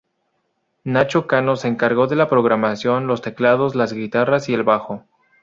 [0.83, 5.03] Nacho Cano se encargó de la programación, los teclados, las guitarras y el bajo.